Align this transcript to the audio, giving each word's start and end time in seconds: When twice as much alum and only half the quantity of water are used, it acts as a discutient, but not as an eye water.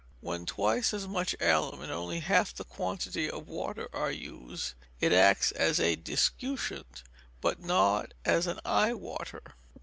When 0.19 0.47
twice 0.47 0.95
as 0.95 1.07
much 1.07 1.35
alum 1.39 1.79
and 1.81 1.91
only 1.91 2.21
half 2.21 2.55
the 2.55 2.63
quantity 2.63 3.29
of 3.29 3.47
water 3.47 3.87
are 3.93 4.09
used, 4.09 4.73
it 4.99 5.13
acts 5.13 5.51
as 5.51 5.79
a 5.79 5.95
discutient, 5.95 7.03
but 7.39 7.59
not 7.59 8.15
as 8.25 8.47
an 8.47 8.59
eye 8.65 8.95
water. 8.95 9.53